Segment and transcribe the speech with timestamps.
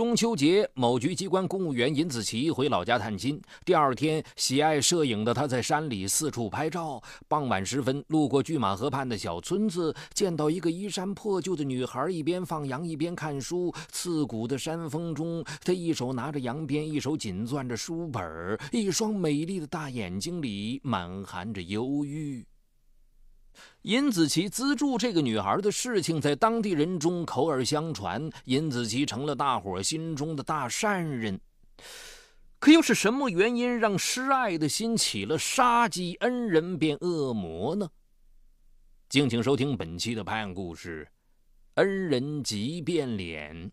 [0.00, 3.38] 中秋节，某局机关公务员尹子奇回老家探亲。
[3.66, 7.02] 第二天，喜爱摄影的他在山里四处拍照。
[7.28, 13.70] 傍晚时分，路过拒马河畔的小村子，见到一个衣衫破旧的女孩，一边放羊一边看书。
[13.92, 22.42] 刺骨的山风中，她一手拿着羊鞭，一手紧攥着书本，一双美丽的大眼睛里满含着忧郁。
[23.82, 31.40] 尹子琪资助这个女孩的事情在当地人中口耳相传，尹子琪成了大伙心中的大善人。
[32.58, 37.88] 可又是什么原因让施爱的心起了杀机恩人变恶魔呢？
[39.08, 41.08] 敬请收听本期的拍案故事：
[41.74, 43.72] 恩人即变脸。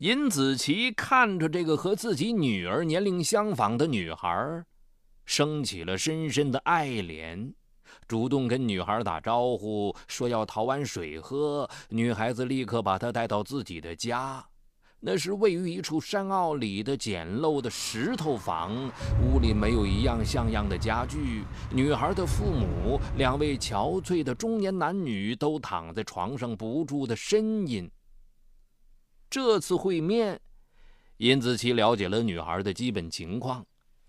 [0.00, 4.64] 尹子奇看着这个和自己女儿年龄相仿的女孩，
[5.26, 7.52] 升起了深深的爱怜，
[8.08, 11.68] 主动跟女孩打招呼，说要讨碗水喝。
[11.90, 14.42] 女孩子立刻把他带到自己的家，
[15.00, 18.90] 那是位于一处山坳里的简陋的石头房，
[19.22, 21.44] 屋里没有一样像样的家具。
[21.70, 27.90] 女孩的父母，两位憔悴的中年男女，都躺在床上不住的呻吟。
[29.30, 30.40] 这次会面，
[31.18, 33.64] 尹子奇了解了女孩的基本情况。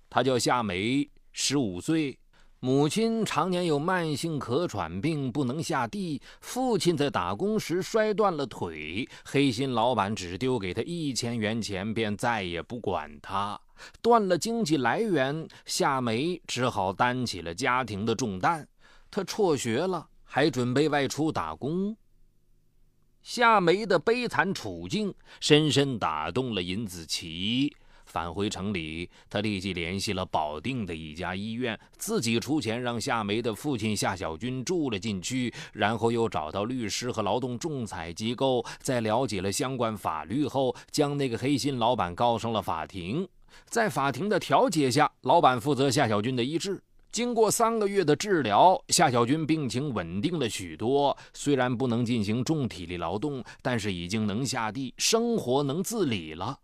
[0.10, 2.18] 她叫夏梅，十五岁，
[2.60, 6.20] 母亲常年有慢性咳喘病，不能下地。
[6.42, 13.62] 父亲在打工时摔断了腿，黑心老板只丢给她一千元钱，便再也不管她。
[14.02, 18.68] 断了经济来源，夏梅只好担起了家庭的重担。
[19.12, 21.96] 她辍学了，还准备外出打工。
[23.34, 27.74] 夏梅的悲惨处境深深打动了尹子奇。
[28.04, 43.26] 返回城里，他立即联系了保定的一家医院，自己出钱让夏梅的父亲夏小军住了进去，然后又找到律师和劳动仲裁机构，在了解了相关法律后，将那个黑心老板告上了法庭。
[43.64, 46.84] 在法庭的调解下，老板负责夏小军的医治。
[47.12, 51.16] 经过三个月的治疗，夏小军病情稳定了许多。
[51.34, 56.58] 虽然不能进行重体力劳动，但是已经能下地，生活能自理了。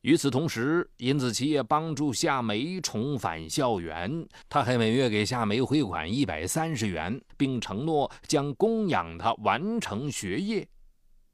[0.00, 4.26] 与此同时，尹子奇也帮助夏梅重返校园。
[4.48, 10.66] 他还每月给夏梅汇款一百三十元，并承诺将供养她完成学业。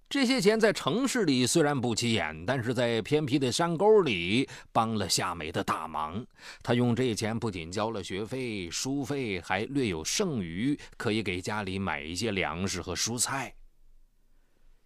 [0.09, 6.25] 这些钱在城市里虽然不起眼，但是在偏僻的山沟里帮了夏梅的大忙。
[6.63, 13.53] 他用这钱不仅交了学费、书费，还略有剩余，可以给家里买一些粮食和蔬菜。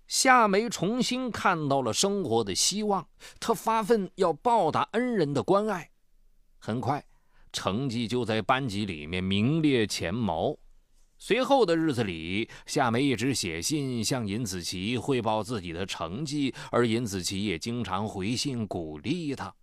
[0.09, 3.07] 夏梅重新看到了生活的希望，
[3.39, 5.91] 她发奋要报答恩人的关爱。
[6.59, 7.05] 很快，
[7.53, 10.57] 成绩就在班级里面名列前茅。
[11.23, 19.55] 随后的日子里，夏梅一直写信向尹子琪汇报自己的成绩，而尹子琪也经常回信鼓励她。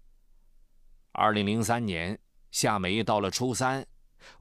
[1.14, 2.18] 二零零三年，
[2.52, 3.84] 夏梅到了初三，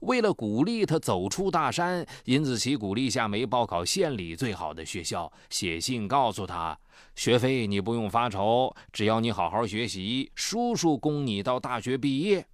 [0.01, 6.77] 为了鼓励她走出大山，尹子琪鼓励夏梅报考县里最好的学校，写信告诉她，
[7.15, 12.47] 学费你不用发愁，只要你好好学习，叔叔供你到大学毕业。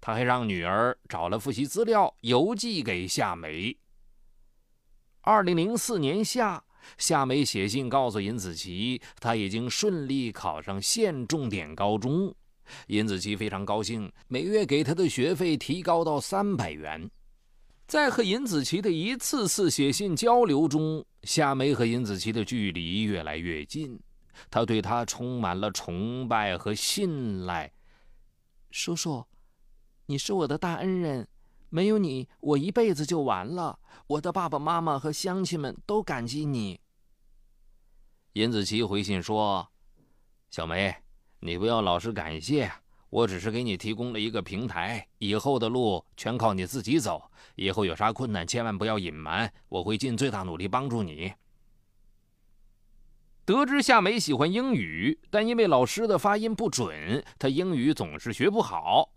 [0.00, 3.76] 他还让女儿找了复习资料，邮寄给夏梅。
[5.22, 6.62] 二零零四年夏，
[6.98, 12.32] 夏梅写信告诉尹子琪，她已经顺利考上县重点高中。
[12.86, 17.10] 尹子琪非常高兴，每月给她的学费提高到三百元。
[17.88, 23.98] 在和尹子琪的一次次写信交流中，夏梅和尹子琪的距离越来越近，
[24.50, 27.72] 她对他充满了崇拜和信赖。
[28.70, 29.24] 叔叔。
[30.08, 31.26] 你是我的大恩人，
[31.68, 33.76] 没有你，我一辈子就完了。
[34.06, 36.80] 我的爸爸妈妈和乡亲们都感激你。
[38.34, 39.66] 尹子奇回信说
[40.48, 40.94] ：“小梅，
[41.40, 42.70] 你不要老是感谢，
[43.10, 47.28] 我只是给你提供了一个平台，以后的路全靠你自己走。
[47.56, 51.32] 以后有啥困难，千万不要隐瞒，我会尽最大努力帮助你。”
[53.44, 59.10] 得知夏梅喜欢英语，但因为老师的发音不准，她英语总是学不好。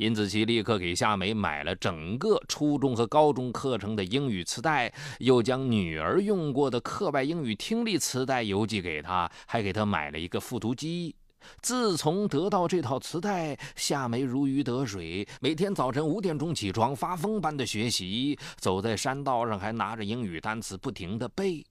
[0.00, 11.14] 尹子奇立刻给夏梅买了整个初中和高中课程的英语磁带，又将女儿用过的课外英语听力磁带邮寄给她，还给她买了一个复读机。
[11.60, 21.62] 自从得到这套磁带，夏梅如鱼得水，每天早晨五点钟起床，发疯般的学习，走在山道上还拿着英语单词不停地背。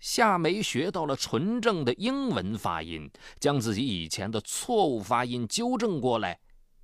[0.00, 3.08] 夏梅学到了纯正的英文发音，
[3.38, 6.38] 将自己以前的错误发音纠正过来，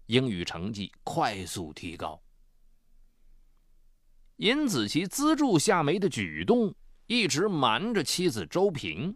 [0.07, 2.21] 英语成绩快速提高。
[4.37, 6.75] 尹子奇资助夏梅的举动
[7.07, 9.15] 一直瞒着妻子周平。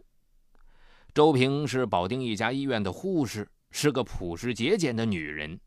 [1.13, 5.59] 周平是保定一家医院的护士，是个朴实节俭的女人。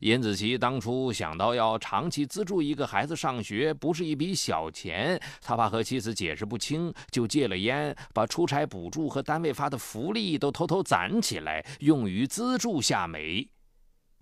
[0.00, 13.48] 尹子奇当初想到要长期资助一个孩子上学，不是一笔小钱，他怕和妻子解释不清，就戒了烟，把出差补助和单位发的福利都偷偷攒起来，用于资助夏梅。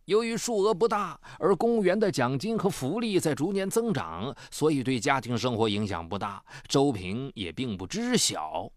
[0.09, 6.43] 由于数额不大，而公务员的奖金和福利在逐年增长，所以对家庭生活影响不大。
[6.67, 8.73] 周平也并不知晓。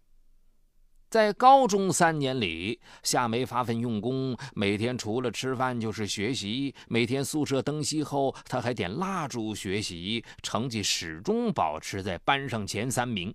[1.08, 6.74] 在高中三年里，夏梅发奋用功，每天除了吃饭就是学习。
[6.86, 13.34] 每天宿舍灯熄后，她还点蜡烛学习，成绩始终保持在班上前三名。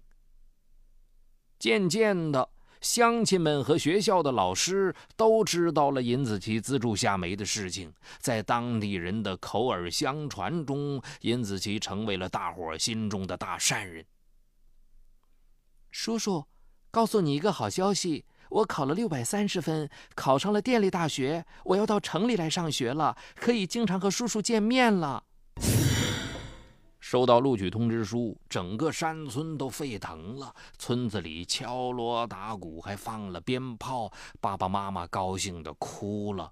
[1.57, 2.47] 渐渐的。
[2.81, 14.05] 乡亲们和学校的老师都知道了尹子奇资助夏梅的事情，在当地人的口耳相传中，尹子奇成为了大伙心中的大善人。
[15.89, 16.45] 叔叔，
[16.91, 25.23] 告诉你一个好消息，我考了六百三十分，考上了电力大学，我要到城里来上学了，可以经常和叔叔见面了。
[27.09, 30.53] 收到录取通知书，整个山村都沸腾了。
[30.77, 34.11] 村子里敲锣打鼓，还放了鞭炮，
[34.41, 36.51] 爸爸妈妈高兴的哭了。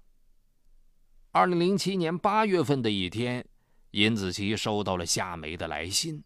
[1.30, 3.46] 二零零七年八月份的一天，
[3.90, 6.24] 尹子奇收到了夏梅的来信。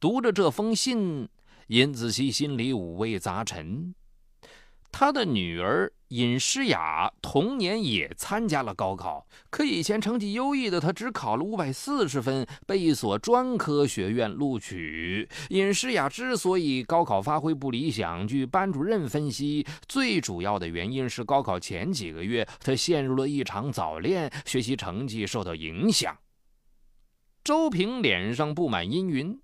[0.00, 1.28] 读着这封信，
[1.66, 3.94] 尹子奇心里五味杂陈。
[4.92, 15.28] 他的女儿尹诗雅同年也参加了高考，可以前成绩优异的她只考了五百四十分，被一所专科学院录取。
[15.50, 26.16] 尹诗雅之所以高考发挥不理想，据班主任分析，最主要的原因是高考前几个月她陷入了一场早恋，学习成绩受到影响。
[27.44, 29.40] 周平脸上布满阴云，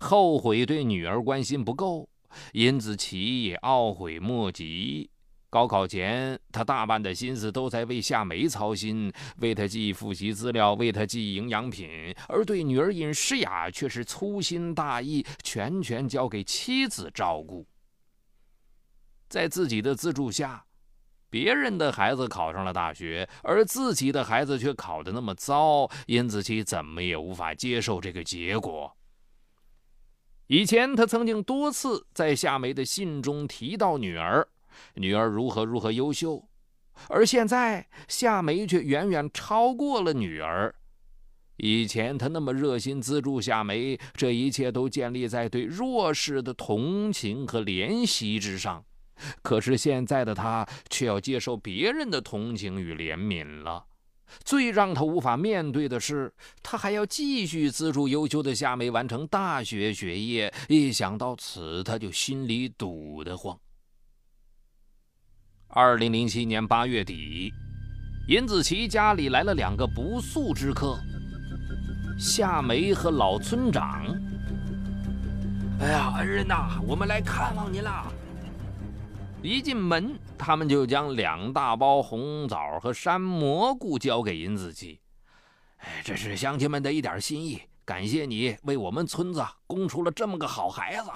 [0.00, 2.08] 后悔对女儿关心不够。
[2.52, 5.10] 尹子奇也懊悔莫及。
[5.50, 17.66] 高考前，他大半的心思都在为夏梅操心，为她寄复习资料，为她寄营养品；而对女儿尹诗雅却是粗心大意，全权交给妻子照顾。
[19.30, 20.66] 在自己的资助下，
[21.30, 28.94] 别人的孩子考上了大学，而自己的孩子却考得那么糟，尹子奇怎么也无法接受这个结果。
[30.48, 34.48] 以前他曾经多次在夏梅的信中提到女儿，
[34.94, 36.42] 女儿如何如何优秀，
[37.08, 40.74] 而现在夏梅却远远超过了女儿。
[41.58, 48.82] 以前他那么热心资助夏梅，这一切都建立在对弱势的同情和怜惜之上，
[49.42, 53.84] 可是现在的他却要接受别人的同情与怜悯了。
[54.44, 56.32] 最让他无法面对的是，
[56.62, 60.52] 他还要继续资助优秀的夏梅完成大学学业。
[60.68, 63.58] 一想到此，他就心里堵得慌。
[65.68, 67.52] 二零零七年八月底，
[68.28, 70.98] 尹子奇家里来了两个不速之客：
[72.18, 74.06] 夏梅和老村长。
[75.80, 78.12] 哎呀，恩人呐，我们来看望您了。
[79.48, 85.00] 一进门，他们就将两大包红枣和山蘑菇交给尹子奇。
[85.78, 91.10] 哎，这是乡亲们的一点心意，感谢你为我们村子供出了这么个好孩子。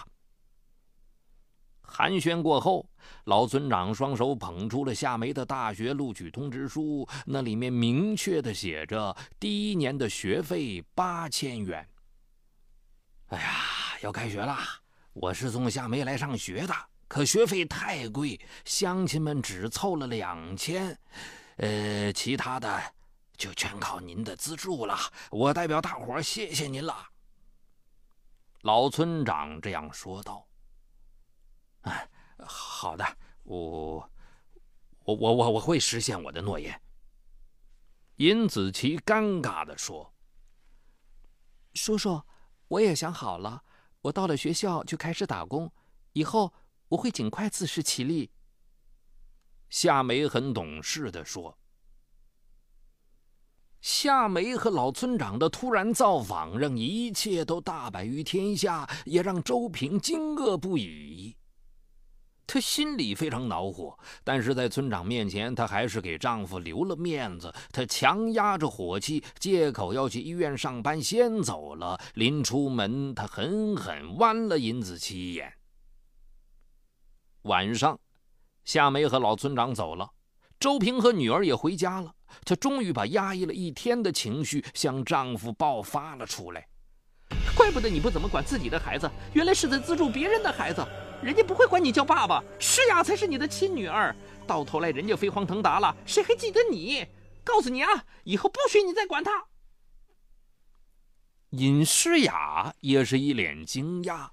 [1.82, 2.88] 寒暄过后，
[3.24, 11.86] 老村长双手捧出了夏梅的大学录取通知书，那里面明确的写着第一年的学费八千元。
[13.26, 13.50] 哎呀，
[14.00, 14.56] 要开学了，
[15.12, 16.74] 我是送夏梅来上学的。
[17.12, 20.98] 可学费太贵，乡亲们只凑了两千，
[21.56, 22.82] 呃，其他的
[23.36, 24.96] 就全靠您的资助了。
[25.30, 27.06] 我代表大伙谢谢您了。
[28.62, 30.48] 老村长这样说道。
[31.82, 32.08] 哎，
[32.46, 33.04] 好的，
[33.42, 34.10] 我，
[35.04, 36.80] 我，我，我，我会实现我的诺言。
[38.16, 40.14] 尹子奇尴尬的说
[41.74, 42.22] ：“叔叔，
[42.68, 43.62] 我也想好了，
[44.00, 45.70] 我到了学校就开始打工，
[46.14, 46.50] 以后。”
[46.92, 48.30] 我会尽快自食其力。
[49.70, 51.56] 夏梅很懂事的说。
[53.80, 61.34] 夏梅和老村长的突然造访，让一切都大白于天下，也让周平惊愕不已。
[62.46, 67.50] 她心里非常恼火，但是在村长面前，她还是给丈夫留了面子。
[67.72, 71.98] 她强压着火气，借口要去医院上班，先走了。
[72.16, 75.50] 临出门，她狠狠剜了尹子奇一眼。
[77.42, 77.98] 晚上，
[78.64, 80.10] 夏梅和老村长走了，
[80.60, 82.14] 周平和女儿也回家了。
[82.44, 86.66] 她终于把压抑了一天的情绪向丈夫爆发了出来。
[87.56, 90.86] 怪不得你不怎么管自己的孩子，原来是在资助别人的孩子。
[91.22, 94.14] 人家不会管你叫爸爸，诗雅才是你的亲女儿。
[94.46, 97.06] 到头来人家飞黄腾达了，谁还记得你？
[97.44, 99.44] 告诉你啊，以后不许你再管他。
[101.50, 104.30] 尹诗雅也是一脸惊讶。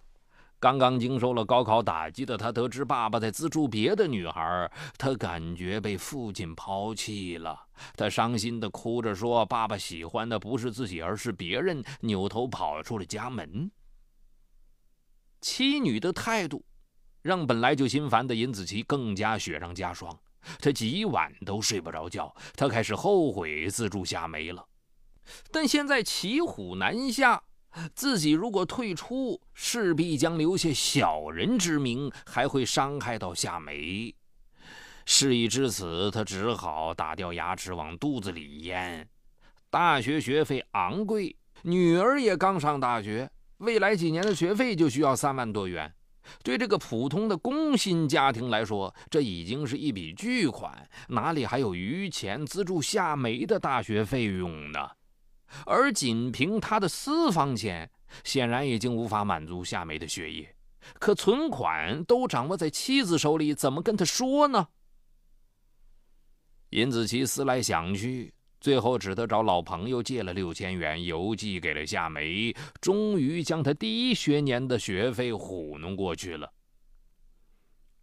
[0.60, 7.58] 刚刚经受了高考打击的他，得知爸爸在资助别的女孩，他感觉被父亲抛弃了。
[7.96, 13.72] 他伤心的哭着说：“爸爸喜欢的不是自己，而是别人。”扭头跑出了家门。
[15.40, 16.66] 妻女的态度
[17.22, 20.14] 让本来就心烦的尹子琪更加雪上加霜。
[20.60, 24.66] 他几晚都睡不着觉，他开始后悔资助夏梅了。
[25.52, 27.42] 但现在骑虎难下。
[27.96, 34.14] 自己如果退出，势必将留下小人之名，还会伤害到夏梅。
[35.06, 39.08] 事已至此，他只好打掉牙齿往肚子里咽。
[39.70, 45.92] 大学学费昂贵，女儿也刚上大学，未来几年的学费就需要三万多元。
[46.44, 54.90] 对这个普通的工薪家庭来说，这已经是一笔巨款，哪里还有余钱资助夏梅的大学费用呢？
[55.66, 57.90] 而仅凭他的私房钱，
[58.24, 60.56] 显然已经无法满足夏梅的学业。
[61.00, 64.70] 可存款都掌握在妻子手里，怎么跟他说呢？
[66.70, 76.52] 尹子琪思来想去，最后只得找老朋友借了六千元，邮寄给了夏梅，终于将他第一学年的学费糊弄过去了。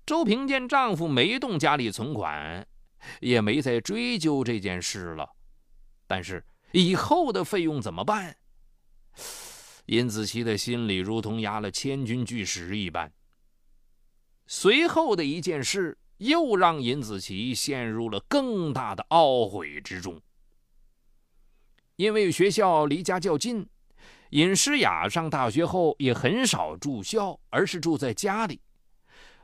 [0.04, 2.66] 周平见丈夫没动家里存款，
[3.20, 5.28] 也没再追究这件事了。
[6.06, 6.44] 但是。
[6.76, 8.36] 以后的费用怎么办？
[9.86, 13.10] 尹子琪的心里如同压了千钧巨石一般。
[14.46, 20.20] 随后的一件事又让尹子琪陷入了更大的懊悔之中。
[21.96, 23.66] 因为学校离家较近，
[24.30, 28.60] 尹诗雅上大学后也很少住校，而是住在家里。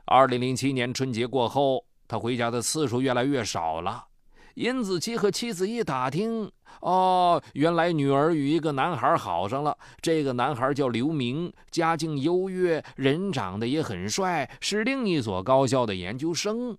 [0.05, 4.09] 二零零七年春节过后，他回家的次数越来越少了。
[4.55, 9.77] 尹子琪和妻子一打听，哦，原来女儿与一个男孩好上了。
[10.01, 16.77] 这个男孩叫刘明，家境优越，人长得也很帅，是另一所高校的研究生。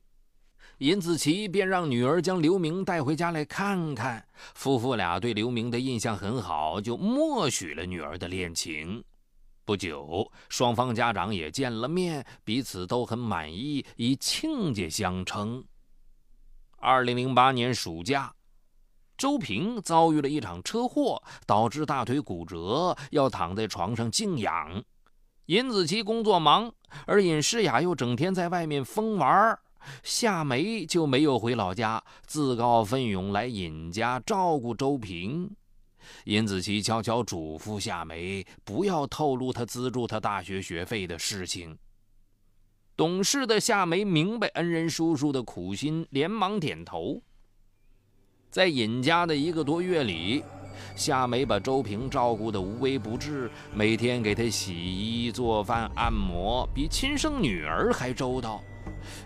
[0.79, 4.27] 尹子琪便让女儿将刘明带回家来看看。
[4.55, 9.03] 夫妇俩对刘明的印象很好，就默许了女儿的恋情。
[9.65, 15.65] 不久，双方家长也见了面，彼此都很满意，以亲家相称。
[16.77, 18.35] 二零零八年暑假，
[19.17, 24.83] 周平遭遇了一场车祸，导致大腿骨折，要躺在床上静养。
[25.47, 26.73] 尹子琪工作忙，
[27.07, 29.59] 而尹诗雅又整天在外面疯玩，
[30.03, 35.55] 夏梅就没有回老家，自告奋勇来尹家照顾周平。
[36.25, 41.79] 尹子琪悄悄嘱咐夏梅，不要透露他资助他大学学费的事情。
[42.97, 47.23] 懂事的夏梅明白恩人叔叔的苦心，连忙点头。
[48.55, 50.41] 在尹家的一个多月里，
[50.95, 58.63] 夏梅把周平照顾得无微不至，每天给他洗衣、做饭、按摩，比亲生女儿还周到。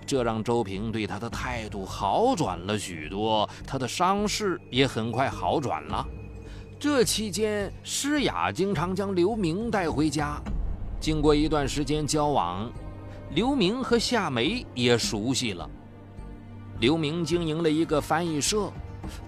[0.07, 6.03] 这让周平对他的态度好转了许多，他的伤势也很快好转了。
[6.81, 10.41] 这期间，诗雅经常将刘明带回家。
[10.99, 12.73] 经过一段时间交往。
[13.35, 15.69] 刘明和夏梅也熟悉了。
[16.81, 18.73] 刘明经营了一个翻译社，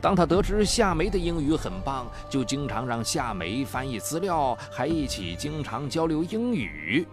[0.00, 7.06] 当他得知夏梅的英语很棒，就经常让夏梅翻译资料，还一起经常交流英语。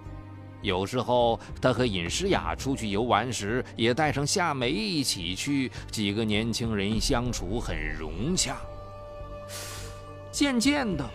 [0.62, 8.58] 有时候他和尹诗雅出去游玩时，也带上夏梅一起去，几个年轻人相处很融洽。
[10.32, 11.06] 渐渐的，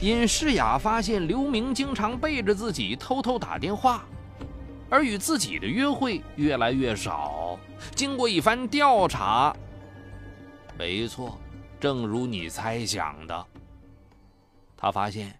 [0.00, 4.04] 尹诗雅发现刘明经常背着自己偷偷打电话。
[4.90, 7.58] 而与自己的约会越来越少。
[7.94, 9.56] 经过一番调查，
[10.78, 11.38] 没错，
[11.78, 13.46] 正如你猜想的，
[14.76, 15.38] 他发现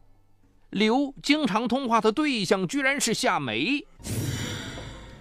[0.70, 3.84] 刘经常通话的对象居然是夏梅。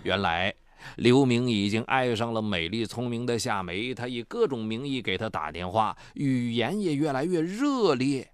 [0.03, 0.53] 原来
[0.97, 8.31] 刘明已经爱上了美丽聪明的夏梅，他以各种名义给她打电话，语言也越来越热烈。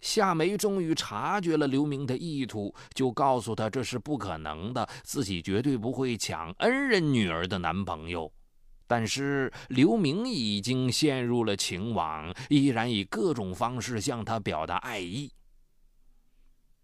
[0.00, 8.32] 夏梅终于察觉了刘明的意图，就告诉他这是不可能的，自己绝对不会抢恩人女儿的男朋友。
[8.90, 15.30] 但是刘明已经陷入了情网，依然以各种方式向他表达爱意。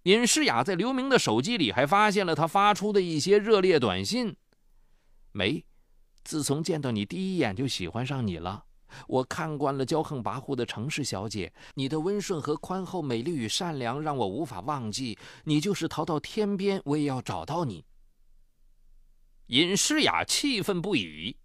[0.05, 4.37] 尹诗雅在刘明的手机里还发现了他发出的一些热烈短信，
[5.33, 5.65] 没，
[6.23, 8.67] 自从见到你第一眼就喜欢上你了。
[9.09, 15.19] 我看惯了骄横跋扈的城市小姐，你的温顺和宽厚、美丽与善良让我无法忘记。
[15.43, 17.85] 你就是逃到天边，我也要找到你。
[19.49, 21.37] 尹诗雅气愤不已，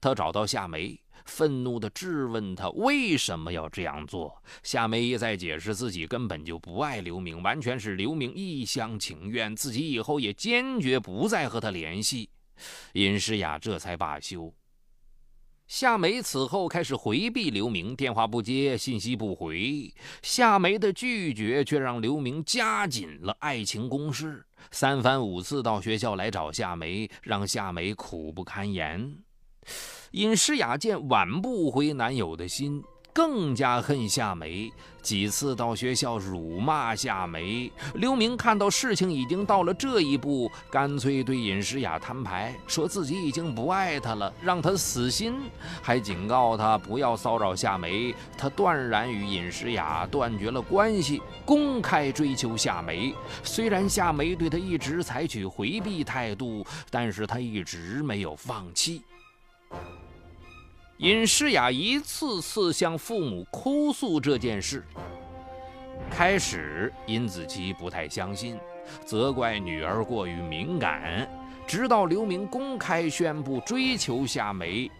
[0.00, 4.42] 他找到夏梅，愤怒地质问她为什么要这样做。
[4.62, 12.28] 夏梅一再解释自己根本就不爱刘明，完全是刘明一厢情愿，自己以后也坚决不再和他联系。
[12.92, 14.54] 尹诗雅这才罢休。
[15.66, 19.94] 夏梅此后开始回避刘明，电话不接，信息不回。
[20.20, 29.16] 夏梅的拒绝却让刘明加紧了爱情攻势，三番五次到学校来找夏梅，让夏梅苦不堪言。
[30.12, 32.82] 尹诗雅见挽不回男友的心。
[33.12, 34.72] 更加恨夏梅，
[35.02, 37.70] 几次到学校辱骂夏梅。
[37.94, 45.34] 刘明看到事情已经到了这一步，干脆对尹诗雅摊牌，说自己已经不爱她了，让她死心，
[45.82, 48.14] 还警告她不要骚扰夏梅。
[48.38, 53.12] 他断然与尹诗雅断绝了关系，公开追求夏梅。
[53.42, 59.02] 虽然夏梅对他一直采取回避态度，但是他一直没有放弃。
[60.98, 64.84] 尹诗雅一次次向父母哭诉这件事。
[66.10, 68.58] 开始，尹子琪不太相信，
[69.06, 71.26] 责怪女儿过于敏感。
[71.66, 74.90] 直到刘明公开宣布追求夏梅，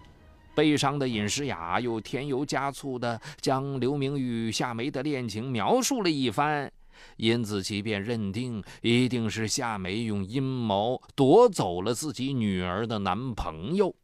[0.55, 6.73] 悲伤的尹诗雅又添油加醋地将刘明与夏梅的恋情描述了一番，
[7.17, 13.95] 尹子琪便认定一定是夏梅用阴谋夺走了自己女儿的男朋友。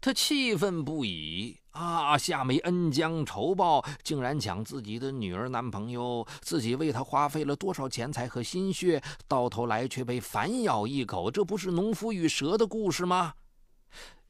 [0.00, 2.16] 他气愤不已啊！
[2.16, 13.34] 夏梅恩将仇报，竟然抢自己的女儿男朋友，自己为他花费了多少钱财和心血，到头来却被反咬一口，这不是农夫与蛇的故事吗？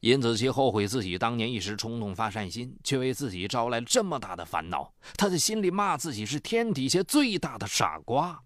[0.01, 4.91] 尹子琪后悔自己当年一时冲动发善心，却为自己招来了这么大的烦恼。
[5.17, 8.41] 他在心里骂自己是天底下最大的傻瓜。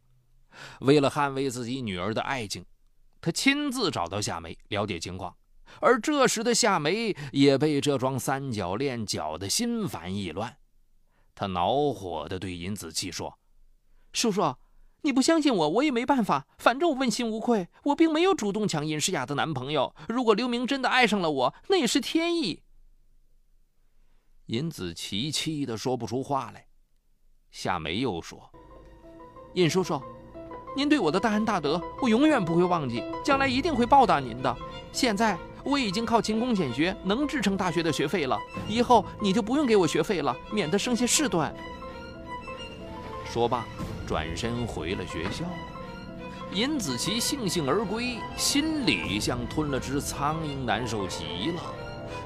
[0.81, 2.65] 为了捍卫自己女儿的爱情，
[3.21, 5.33] 他亲自找到夏梅了解情况。
[5.81, 10.57] 而这时的夏梅也被这桩三角恋搅得心烦意乱，
[11.35, 13.37] 她恼火地对尹子琪说
[14.13, 14.55] ：“叔叔，
[15.01, 16.47] 你不相信我，我也没办法。
[16.57, 19.93] 反正我问心无愧，我并没有主动抢尹诗雅的男朋友。
[20.07, 22.61] 如果刘明真的爱上了我，那也是天意。”
[24.47, 26.67] 尹子琪气得说不出话来。
[27.51, 28.49] 夏梅又说
[29.55, 30.01] ：“尹叔叔，
[30.75, 34.55] 您对我的大恩大德，我永远不会忘记，将来一定会报答您的。
[34.91, 41.53] 现在。”我已经靠勤工俭学能支撑大学的学费了，以后你就不用给我学费了，免得生些事端。
[43.25, 43.65] 说罢，
[44.05, 45.45] 转身回了学校。
[46.53, 51.61] 尹子琪悻悻而归，心里像吞了只苍蝇，难受极了。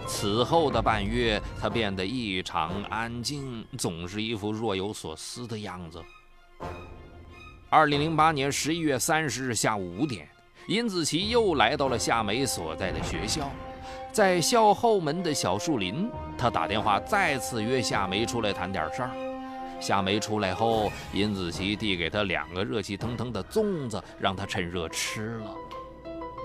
[0.05, 6.03] 此后的半月，他变得异常安静，总是一副若有所思的样子。
[7.69, 10.27] 二零零八年十一月三十日下午五点。
[10.67, 13.49] 尹子琪又来到了夏梅所在的学校，
[14.11, 19.11] 在校后门的小树林，他打电话再次约夏梅出来谈点事儿。
[19.79, 25.55] 夏梅出来后，尹子琪递给他两个热气腾腾的粽子，让他趁热吃了。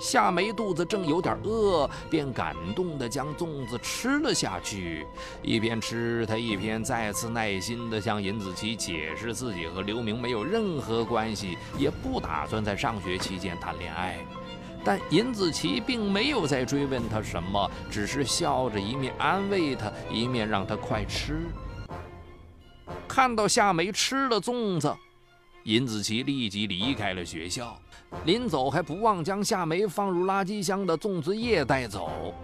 [0.03, 5.07] 夏梅肚子正有点饿，便感动地将粽子吃了下去。
[5.43, 14.19] 一边吃，她一边再次耐心地向尹子琪解释自己和刘明没有任何关系，也不打算在上学期间谈恋爱。
[14.85, 21.47] 但尹子琪并没有再追问他什么，只是笑着一面安慰他，一面让他快吃。
[23.07, 24.93] 看到夏梅吃了粽子，
[25.63, 27.81] 尹子琪立即离开了学校。
[28.25, 32.35] 临走还不忘将夏梅放入垃圾箱的粽子叶带走。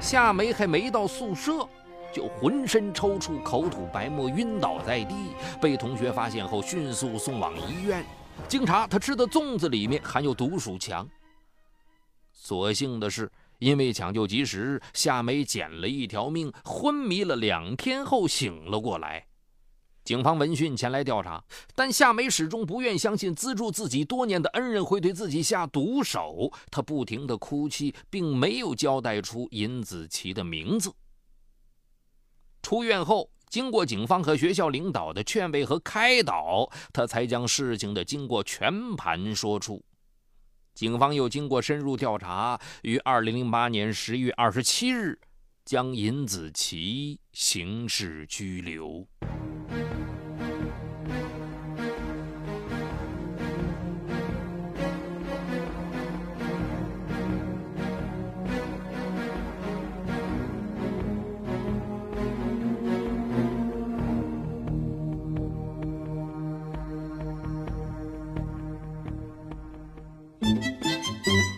[0.00, 1.68] 夏梅还没到宿舍，
[2.12, 5.14] 就浑身抽搐、口吐白沫、晕倒在地，
[5.60, 8.04] 被同学发现后迅速送往医院。
[8.46, 11.08] 经查，她吃的粽子里面含有毒鼠强。
[12.32, 19.24] 所幸的是，因为抢救及时，夏梅捡了一条命，昏迷了两天后醒了过来。
[20.06, 21.42] 警方闻讯前来调查，
[21.74, 26.48] 但夏梅始终不愿相信资助自己多年的恩人会对自己下毒手。
[26.70, 30.92] 她不停的哭泣，并没有交代出尹子琪的名字。
[32.62, 39.84] 出院后，经过警方和学校领导的劝慰和开导，他才将事情的经过全盘说出。
[40.72, 45.18] 警方又经过深入调查，于二零零八年十月二十七日，
[45.64, 49.04] 将尹子琪刑事拘留。